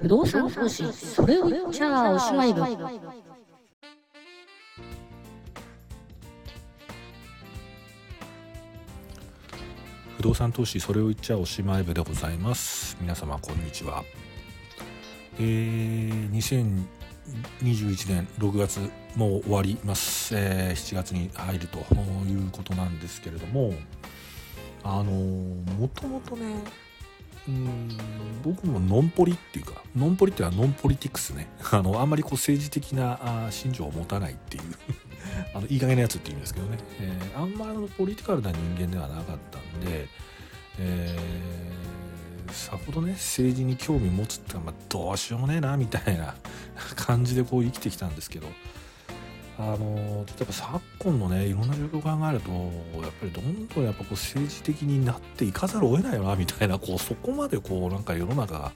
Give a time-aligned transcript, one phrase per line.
[0.00, 2.62] 不動産投資それを言っちゃおしまい部
[10.16, 12.96] 不動産投資それを言っちゃおしまい部でございます。
[13.00, 14.04] 皆様こんにちは。
[15.40, 18.78] えー、2021年6月
[19.16, 21.82] もう終わります、えー、7月に入るとい
[22.36, 23.74] うことなんですけれども
[24.84, 26.54] あのもともとね
[27.48, 27.88] うん
[28.42, 31.48] 僕もノンポリっていうかノンポリっていうのはノンポリティクスね。
[31.72, 34.62] あのあんまりこう政治的なあ信条を持たないっていう。
[35.54, 40.08] あのいい加減なやつっていうんですけどね、えー、あんまりのポリティカルな人間ではなかったんで、
[40.78, 46.34] えー、さほどね政治に興味持つってのは、まあ、どうしようもねえなみたいな
[46.96, 48.48] 感じでこう生きてきたんですけど。
[49.58, 52.50] あの例えば昨今のねいろんな状況を考えると
[53.00, 58.72] やっぱりどんどんやっぱこう政治的になっていかざるを得ないよなみたいなこうそこまでこうなんか世の中が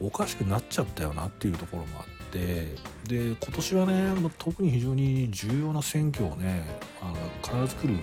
[0.00, 2.74] おかしくなっちゃったよなっていうところもあって
[3.08, 6.62] で今年はね特に非常に重要な選挙をね
[7.00, 7.98] あの必ず来る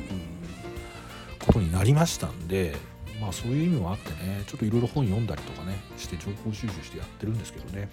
[1.46, 2.76] ことになりましたんで
[3.22, 7.90] まあそういう意味もあってねちょっといろいろ本読んだりとかねして情報収集してやってるんですけどね。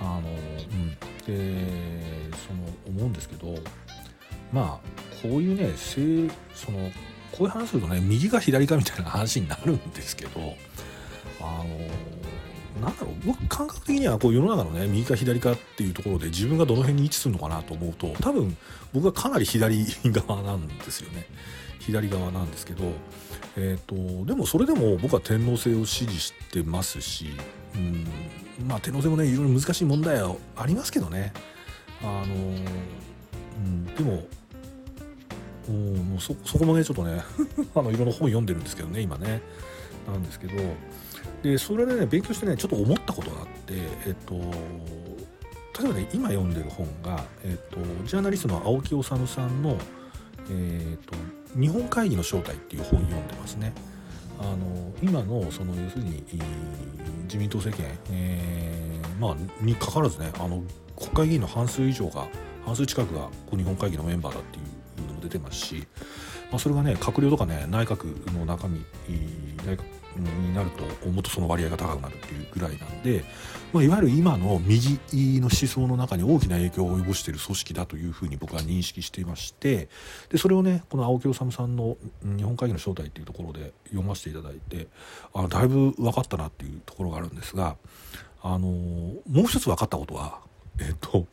[0.00, 1.09] あのうん。
[1.22, 1.66] で
[2.46, 3.54] その思うんですけど
[4.52, 5.72] まあこういうね
[6.54, 6.90] その
[7.32, 10.54] こういう話するとね右か左かみたいな話になるんですけど
[11.40, 18.56] あのなんだろう僕感覚的にはこう世の中のね右か左かっていうところで自分がどの辺に位置するのかなと思うと多分
[18.92, 21.26] 僕はかなり左側なんですよね。
[21.80, 22.92] 左側なんですけど、
[23.56, 27.30] えーと、でもそれでも僕は天皇制を支持してますし、
[27.74, 28.06] うん
[28.66, 31.32] まあ、天皇制もねいろいろ難しい問題はありますけどね。
[32.02, 34.24] あの、うん、でも
[35.68, 37.22] もうそそこもねちょっとね
[37.74, 39.42] あのいろんな本読んでるんですけどね今ね。
[40.06, 40.54] なんですけど
[41.42, 43.74] でそれでね勉強してねちょっと思ったことがあって
[44.06, 44.34] えっと
[45.80, 49.78] 例えばね今読んでる本が、えっと、ジャーナリストの青木治さんの、
[50.50, 51.14] えっと
[51.54, 53.72] 「日本会議の正体」っていう本読んでますね。
[54.38, 56.24] あの今のその要するに
[57.24, 60.62] 自民党政権、えー、まあ、にかかわらずねあの
[60.96, 62.26] 国会議員の半数以上が
[62.64, 64.60] 半数近くがこう日本会議のメンバーだってい
[65.04, 65.86] うのも出てますし、
[66.50, 68.80] まあ、それがね閣僚とかね内閣の中身
[69.58, 73.24] 内閣になるともっとその割合が高くなるっていうぐらいなんで、
[73.72, 74.98] まあ、いわゆる今の右
[75.40, 79.88] の思想の中に大きな影響を及ぼしている組織だというふうに僕は認識していまして
[80.30, 84.88] でそれをねこの青木治さんの「日本会議の正体」っていうところで読ませていただいて
[85.32, 87.76] あだいぶ分かったなっていうところがあるんですが
[88.42, 90.40] あのもう一つ分かったことは
[90.80, 91.26] えっと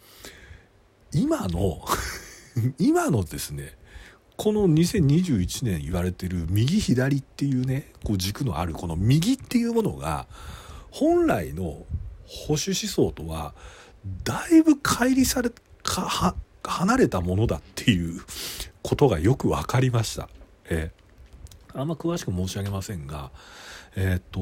[1.13, 1.83] 今の
[2.77, 3.77] 今のですね
[4.37, 10.27] この2021年言われてる右左っていうねこう軸のあるこの右っていうものが
[10.91, 11.63] 本来の
[12.27, 13.53] 保守思想とは
[14.23, 15.49] だいぶ乖離され
[15.83, 18.21] か離れたものだっていう
[18.83, 20.29] ことがよく分かりました。
[20.69, 23.31] えー、あんま詳しく申し上げませんが
[23.95, 24.39] えっ、と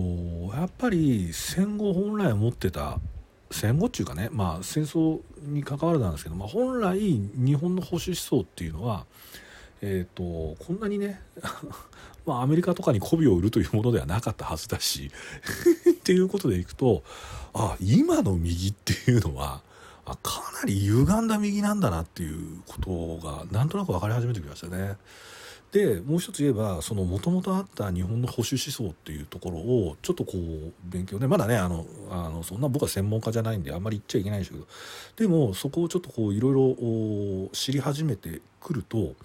[0.56, 3.00] やっぱり戦後本来持ってた
[3.52, 9.06] 戦後っていうかねまあ戦争に関わらずなんですけど、まあ、本来日本の保守思想っていうのは
[9.82, 11.22] えーと、こんなにね
[12.26, 15.12] まあアメリカとかに媚びを売るというものではなかったはずだし
[15.90, 17.04] っていうことでいくと
[17.54, 19.62] あ今の右っていうのは
[20.06, 24.98] あかなり歪んだ右なんだなっていうことがなんとなく分かり始めてきましたね。
[25.72, 34.66] でもう一つ言えばそのもともとあった日本の保守思想っていうところをちょっとこう勉強ねまだねあのあのそんな僕は専門家じゃないんであんまり言っちゃいけないんですけど
[35.18, 39.16] でもそこをちょっとこういろいろ知り始めてくると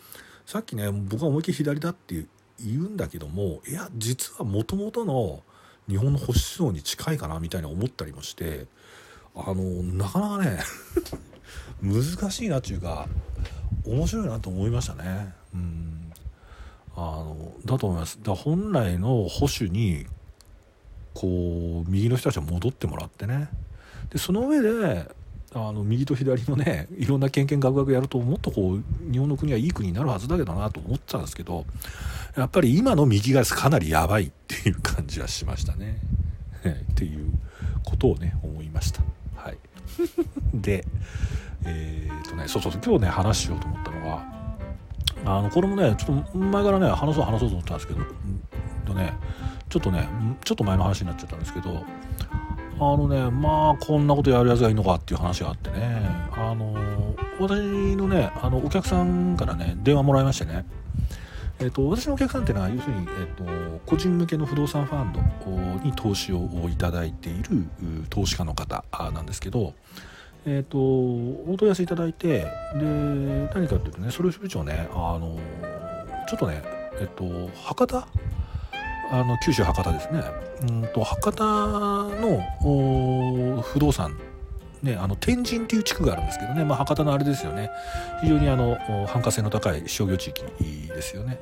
[0.51, 2.27] さっきね僕は思いっきり左だって
[2.59, 5.45] 言うんだけどもいや実はもともとの
[5.89, 8.67] 日本の保守思想に近いかなみたいな思ったりもして
[9.37, 10.59] あのなかなかね
[11.81, 12.03] 難
[12.33, 13.07] しいなっていうか
[13.87, 15.33] 面白いなと思いましたね。
[15.55, 16.13] うん
[16.97, 18.19] あのだと思います。
[18.21, 20.05] だ本来の保守に
[21.15, 23.49] こう右の人たちは戻ってもらってね
[24.11, 25.15] でその上で
[25.53, 31.67] あの右と左のね いろんなけんけんがくがくやるともっとこう日本の国はいい国になるはずだけどなと思ってたんですけど
[32.37, 35.99] やっぱり今の右がかなりやばいっていう感じはしましたね。
[36.93, 37.33] っていう
[37.85, 39.03] ことをね思いました。
[39.35, 39.59] はい、
[40.55, 40.85] で
[41.65, 44.41] えー、っとねそうそう今日ね話しようと思ったのが
[45.25, 48.01] あのこれもねちょっと前からね話そう話そうと思ったんですけど
[48.87, 49.15] とね
[49.69, 50.09] ちょっとね
[50.45, 51.85] ちょっと前の話になっちゃったんですけど
[52.81, 56.01] あのねまあこんなことやるやつがいいのかっていう話があってね。
[56.33, 56.75] あの
[57.39, 60.65] 私のねあのお客さんからね電話もらいましてね。
[61.63, 67.67] えーと、私のお客さんっていうのは要するに、えーと、個人向けの不動産ファンドに投資をいただいている
[68.09, 69.75] 投資家の方なんですけど、
[70.47, 72.85] えーと、お問い合わせいただいてで
[73.55, 75.39] 何かっていうとねそれを支部長ねあの
[76.31, 76.63] ちょっとね
[76.99, 77.25] えっ、と
[77.63, 78.09] 博多
[79.11, 80.23] あの九州博多ですね
[80.63, 82.43] うんと博多の
[83.63, 84.19] 不動産
[84.83, 87.71] ね、あの天神っていう地区があるんですけどね、まあ、博多のあれですよね
[88.23, 90.43] 非常にあの繁華性の高い商業地域
[90.89, 91.39] ですよね。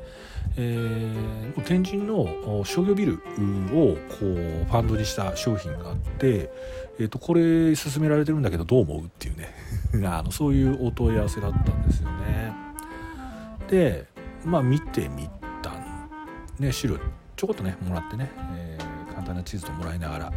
[0.57, 6.51] えー、天神の商業ビルをこうファンドにした商品があって、
[6.99, 9.55] えー、とこれ勧められてるんだけどどう思うっていうね
[10.09, 12.53] あのそういうお問い合わせだったんですよね。
[13.69, 14.07] で
[14.45, 15.29] まあ見てみ
[15.63, 16.11] たん
[16.59, 16.99] ね資料
[17.39, 20.33] ちょこっとねもらってね、えー、簡単な地図ともらいながら。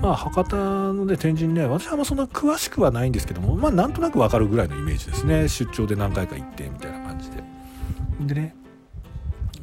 [0.00, 5.48] まあ博多のね天神ね私はまそんな詳しくはないんですけどもまあなんとなくわかるぐらいのイメージですね。
[5.48, 7.42] 出張で何回か行ってみたいな感じで。
[8.20, 8.54] でね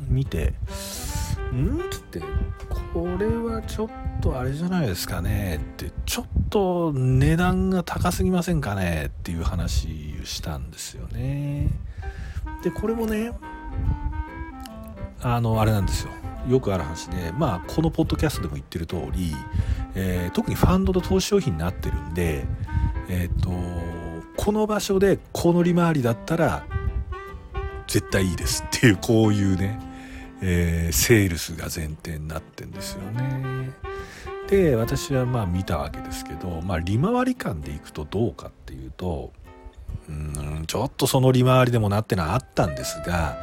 [0.07, 0.53] 見て
[1.53, 2.21] 「ん?」っつって
[2.93, 3.89] 「これはちょっ
[4.21, 9.05] とあれじゃないですかね」ってちょっと値段が高すぎませんかね？
[9.07, 11.69] っていう話をしたんですよね。
[12.63, 13.31] でこれもね
[15.21, 16.11] あのあれなんですよ。
[16.47, 19.33] よくある話で、まあ、このポッドキャストでも言ってる通り、
[19.95, 22.45] えー、特にファンドと投資商品になってるんで、
[23.09, 23.51] えーと、
[24.37, 26.65] この場所でこの利回りだったら
[27.87, 29.79] 絶対いいですっていうこういうね、
[30.41, 33.71] えー、セールスが前提になってんですよね。
[34.47, 39.31] で私はまあ見たわけですけど、まあ、利回り感でいくとどうかっていうと
[40.07, 43.37] うんちょっとその利回りでもなってのはあったんですが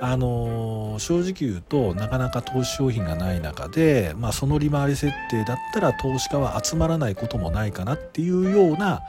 [0.00, 9.00] あの正直言うとなかなか投資商品がない中で、まあ、その利回り設定だったら投資家は集まらないこともないかなっていうような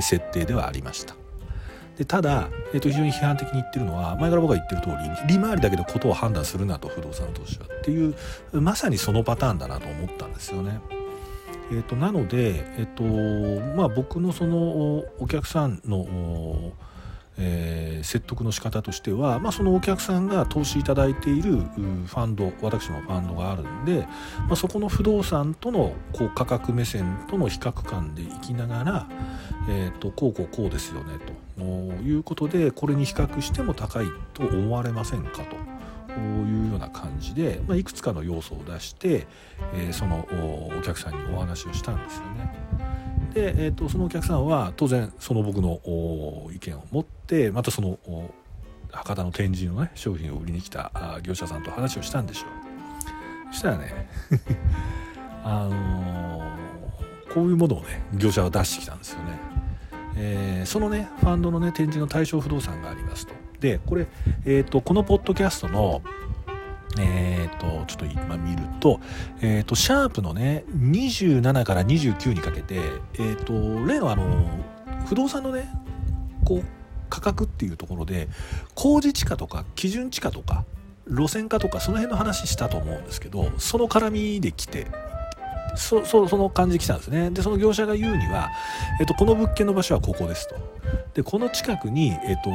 [0.00, 1.14] 設定ではありました。
[1.96, 4.88] でただ、えー、と非常に批判的に言ってるのは前から僕が言ってる通
[5.28, 8.14] り利回りだけでことを判断するなと不動産投資はっていう
[8.52, 10.80] まさにそのパターンだなと思ったんですよね。
[11.70, 16.06] えーと、なので、えーとまあ、僕のそのお客さんの
[17.38, 24.06] えー、説得の仕方としては、まあ、そのお客さんが投資いただいているファンド私のファンドがあるんで、
[24.46, 29.08] まあ、そこの不動産とのこう価格目線との比較感でいきながら、
[29.68, 31.14] えーと、こうこうこうですよね
[31.56, 31.62] と
[32.02, 35.72] いうことでこれに比較しても高いと思われませんかと。
[36.18, 39.26] いうような感じで、まあ、いくつかの要素を出して、
[39.72, 40.28] えー、その
[40.78, 42.61] お客さんにお話をしたんですよね。
[43.32, 45.80] で、えーと、そのお客さんは当然その僕の
[46.52, 47.98] 意見を持ってまたその
[48.90, 53.52] 博多の展示のね商品を売りに来た業者さんと話をしたんでしょう。
[53.52, 54.08] そしたらね
[55.44, 59.38] あのー、こういうものをね業者は出してきたんですよね、
[60.16, 63.34] えー、そのねファンドのね展示の対象不動産がありますと。
[63.60, 64.06] でこれ、
[64.44, 66.02] えーとこのポッドキャストの
[66.98, 69.00] えーと、ちょっと今見ると,、
[69.40, 72.76] えーと、シャープのね27から29にかけて、
[73.14, 74.46] えーと、例のあの
[75.06, 75.68] 不動産のね
[76.44, 76.64] こう
[77.08, 78.28] 価格っていうところで
[78.74, 80.64] 工事地価とか基準地価とか
[81.08, 84.86] 路線価とかその辺の話したと思うんですけどその絡みで来て
[85.74, 87.30] そそその感じで来たんですね。
[87.30, 88.50] でその業者が言うには、
[89.00, 90.56] えっと、この物件の場所はここですと。
[91.14, 92.50] でこの近くに、えっと、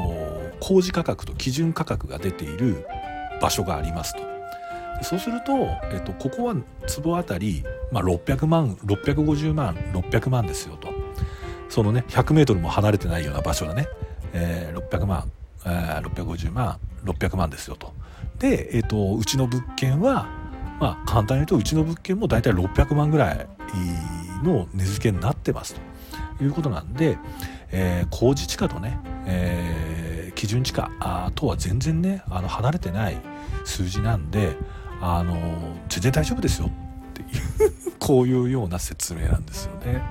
[0.59, 2.85] 工事価格と基準価格が出ている
[3.41, 4.19] 場所がありますと。
[5.03, 5.53] そうすると、
[5.91, 6.55] えっと、ここは
[6.87, 10.89] 坪あたり、まあ、600万650万600万ですよと。
[11.69, 13.87] そのね 100m も離れてないような場所がね、
[14.33, 15.31] えー、600万、
[15.65, 17.93] えー、650万600万ですよと。
[18.39, 20.27] で、えっと、うちの物件は
[20.79, 23.47] まあ簡単に言うとうちの物件も大体600万ぐらい
[24.43, 25.75] の値付けになってます
[26.37, 27.17] ということなんで、
[27.71, 29.86] えー、工事地価とね、えー、
[30.37, 33.17] 基準地価とは全然ねあの離れてない
[33.65, 34.55] 数字なんで
[35.01, 35.35] あの
[35.89, 37.27] 全然大丈夫ですよっていう
[37.97, 40.03] こういうような説明なんですよね。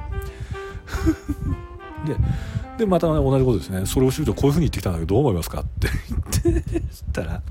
[2.06, 2.16] で
[2.78, 5.88] でまたね同じことですねそれを知るとこういうふうに言ってきたんだけどどう思いますかって
[6.44, 7.42] 言ってたら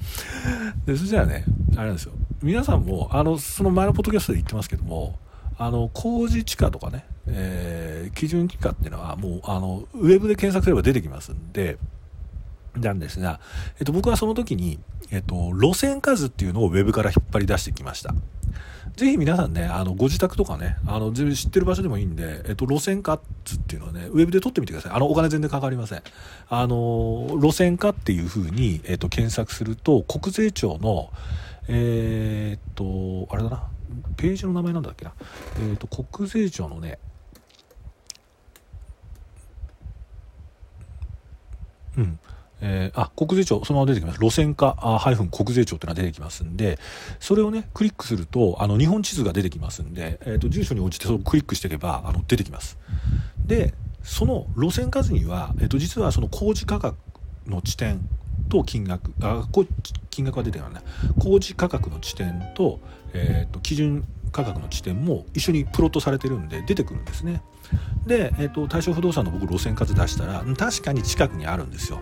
[0.86, 2.14] でそしたらねあれなんですよ
[2.44, 5.18] 皆さんもあのその前のポッドキャストで言ってますけども
[5.58, 11.78] あの工事地価とかね、えー、基準地価っていうのはもうあのウェブで検索すれば出てきますんで
[12.78, 13.40] なんですが、
[13.80, 14.80] えっと、僕はその時に、
[15.12, 18.14] えっと、路線数っていうのをウェブから引っ張り出してきました。
[18.96, 23.20] ぜひ皆さんね、あの、ご自宅とかね、あの、全然知ってる場所でもいいんで、えっと、路線価っ
[23.68, 24.92] ていうのはね、ウェブで撮ってみてください。
[24.94, 26.02] あの、お金全然かかりません。
[26.50, 31.12] あの、路線価っていう風に、えっと、検索すると、国税庁の、
[31.68, 32.74] えー、っ
[33.28, 33.68] と、あれだな、
[34.16, 35.14] ページの名前なんだっけな、
[35.60, 37.00] え、っと、国税庁のね、
[41.98, 42.20] うん、
[42.62, 44.20] えー、あ国税庁そのまま出てきます。
[44.20, 44.76] 路線価
[45.32, 46.80] 国税庁っていうのが出てきますんで
[47.20, 52.78] それをねクリックするとあの日本地図が出てきますんで、えーと、住所に応じてそれをクリックしていけばあの出てきます。
[53.46, 56.98] でその路線価図には、えーと、実はその工事価格
[57.48, 58.08] の地点
[58.50, 59.48] と金額あ
[60.10, 60.70] 金額は出てない
[61.20, 62.80] 工事価格の地点と,、
[63.14, 67.42] えーと、基準価格の地点も一緒にプロットされてるんで出てくるんですね。
[68.06, 72.00] で、えーと、対象不動産の僕路線数出したら確かに近くにあるんですよ。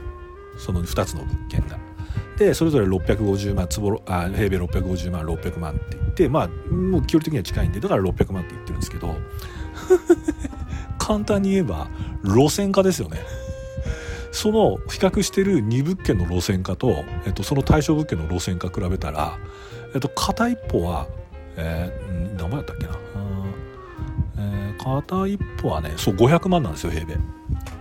[0.57, 1.77] その2つの物件が。
[2.37, 9.15] でそれぞれ650万坪あ平米650万600万って言ってまあもう距離的には近いんでだから600万って言ってるんですけど
[10.97, 11.87] 簡単に言えば
[12.23, 13.19] 路線化ですよね。
[14.31, 19.37] その比較してる2物件の路線化と、えっと、その対象物件の路線化比べたら、
[19.93, 21.07] えっと、片一方は、
[21.55, 22.97] えー、何倍だったっけな、
[24.39, 27.17] えー、片一方はねそう500万なんですよ平米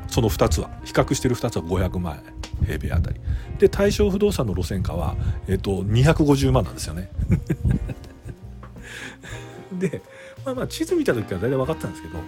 [0.09, 3.21] その2つは比較してる2つは500万円平米あたり。
[3.59, 5.17] で対象不動産の路線価は、
[5.49, 7.11] えっと、250万なんですよね。
[9.79, 10.03] で
[10.45, 12.19] まあまあ地図見た時から大体分かったんですけど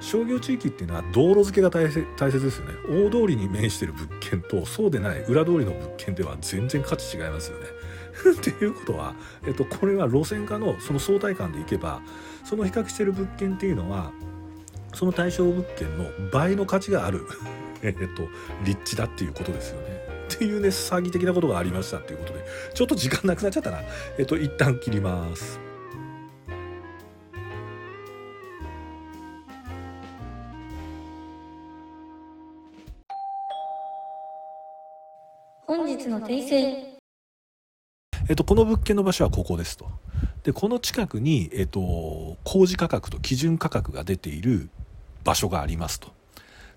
[0.00, 2.74] 商業地域っていうのは道路付けが大切ですよね。
[2.88, 7.66] 大通りに面してる物件とそうでない裏通りの物件では全然価値違いますよね。
[8.38, 9.14] っていうことは、
[9.46, 12.00] えっと、これは路線化のその相対感でいけば
[12.44, 14.12] その比較してる物件っていうのは
[14.96, 17.26] その対象物件の倍の価値がある
[17.84, 18.28] えっと
[18.64, 20.06] 立地だっていうことですよね。
[20.34, 23.82] っていうね詐欺的なことがありましたっていうことでちょっと時間なくなっちゃったな。
[24.18, 25.60] えっと一旦切ります。
[35.66, 36.96] 本日の訂正
[38.28, 39.88] えっと、この物件の場所はここですと。
[40.42, 44.68] で、この近くに、えっと、工事価格と基準価格が出ている
[45.26, 46.14] 場所がありますと。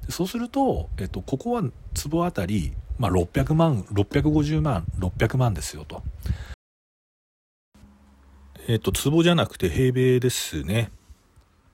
[0.06, 1.64] でそうすると、えっと、ここは
[1.94, 6.02] 坪あたり、まあ、600万、650万、600万ですよと。
[8.68, 10.92] えっと、坪じゃなくて平米ですね。